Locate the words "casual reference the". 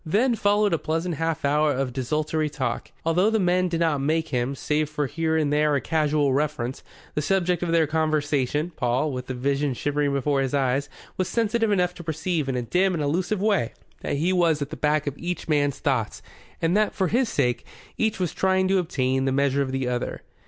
5.79-7.21